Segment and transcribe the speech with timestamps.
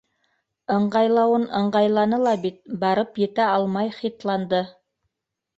[0.75, 4.65] Ыңғайлауын ыңғайланы ла бит- барып етә алмай хитланды.